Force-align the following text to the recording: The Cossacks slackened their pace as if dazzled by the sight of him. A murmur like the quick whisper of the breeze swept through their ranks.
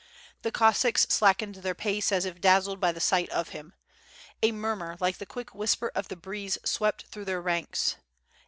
The 0.41 0.49
Cossacks 0.51 1.05
slackened 1.09 1.55
their 1.57 1.75
pace 1.75 2.11
as 2.11 2.25
if 2.25 2.41
dazzled 2.41 2.79
by 2.79 2.91
the 2.91 2.99
sight 2.99 3.29
of 3.29 3.49
him. 3.49 3.73
A 4.41 4.51
murmur 4.51 4.97
like 4.99 5.19
the 5.19 5.27
quick 5.27 5.53
whisper 5.53 5.91
of 5.93 6.07
the 6.07 6.15
breeze 6.15 6.57
swept 6.63 7.05
through 7.05 7.25
their 7.25 7.39
ranks. 7.39 7.97